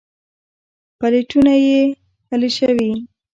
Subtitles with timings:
[0.99, 1.79] پلېټونه يې
[2.33, 2.91] الېشوي.